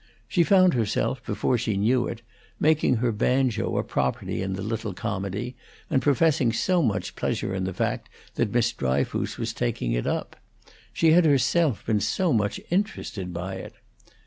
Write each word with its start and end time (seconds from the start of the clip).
She 0.27 0.41
found 0.43 0.73
herself, 0.73 1.23
before 1.23 1.59
she 1.59 1.77
knew 1.77 2.07
it, 2.07 2.23
making 2.59 2.95
her 2.95 3.11
banjo 3.11 3.77
a 3.77 3.83
property 3.83 4.41
in 4.41 4.53
the 4.53 4.63
little 4.63 4.95
comedy, 4.95 5.55
and 5.91 6.01
professing 6.01 6.51
so 6.51 6.81
much 6.81 7.15
pleasure 7.15 7.53
in 7.53 7.65
the 7.65 7.71
fact 7.75 8.09
that 8.33 8.51
Miss 8.51 8.71
Dryfoos 8.73 9.37
was 9.37 9.53
taking 9.53 9.91
it 9.91 10.07
up; 10.07 10.37
she 10.91 11.11
had 11.11 11.25
herself 11.25 11.85
been 11.85 11.99
so 11.99 12.33
much 12.33 12.59
interested 12.71 13.31
by 13.31 13.57
it. 13.57 13.73